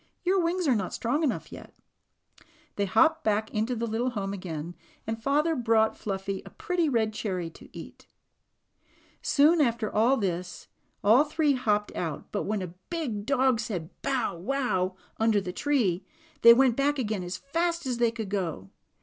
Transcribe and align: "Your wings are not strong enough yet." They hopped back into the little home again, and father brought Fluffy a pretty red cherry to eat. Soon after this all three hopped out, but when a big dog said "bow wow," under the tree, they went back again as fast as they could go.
"Your 0.23 0.41
wings 0.41 0.67
are 0.67 0.73
not 0.73 0.95
strong 0.95 1.21
enough 1.21 1.51
yet." 1.51 1.75
They 2.75 2.85
hopped 2.87 3.23
back 3.23 3.51
into 3.53 3.75
the 3.75 3.85
little 3.85 4.09
home 4.09 4.33
again, 4.33 4.73
and 5.05 5.21
father 5.21 5.55
brought 5.55 5.95
Fluffy 5.95 6.41
a 6.43 6.49
pretty 6.49 6.89
red 6.89 7.13
cherry 7.13 7.51
to 7.51 7.69
eat. 7.71 8.07
Soon 9.21 9.61
after 9.61 9.91
this 10.19 10.67
all 11.03 11.23
three 11.25 11.53
hopped 11.53 11.95
out, 11.95 12.31
but 12.31 12.45
when 12.47 12.63
a 12.63 12.73
big 12.89 13.27
dog 13.27 13.59
said 13.59 13.91
"bow 14.01 14.35
wow," 14.35 14.95
under 15.19 15.39
the 15.39 15.53
tree, 15.53 16.03
they 16.41 16.51
went 16.55 16.75
back 16.75 16.97
again 16.97 17.21
as 17.23 17.37
fast 17.37 17.85
as 17.85 17.99
they 17.99 18.09
could 18.09 18.29
go. 18.29 18.71